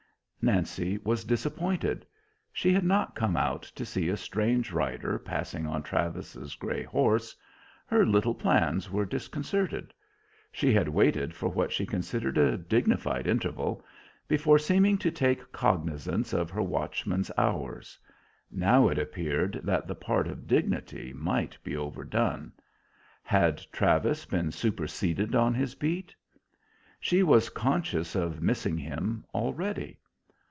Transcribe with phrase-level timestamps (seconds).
[0.43, 2.03] Nancy was disappointed;
[2.51, 7.35] she had not come out to see a strange rider passing on Travis's gray horse.
[7.85, 9.93] Her little plans were disconcerted.
[10.51, 13.85] She had waited for what she considered a dignified interval,
[14.27, 17.99] before seeming to take cognizance of her watchman's hours;
[18.49, 22.51] now it appeared that the part of dignity might be overdone.
[23.21, 26.15] Had Travis been superseded on his beat?
[26.99, 29.99] She was conscious of missing him already.